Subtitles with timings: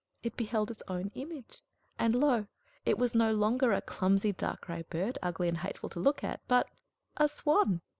[0.23, 1.61] It beheld its own image;
[1.99, 2.47] and, lo!
[2.87, 6.41] it was no longer a clumsy dark gray bird, ugly and hateful to look at,
[6.47, 6.67] but
[7.17, 7.81] a swan!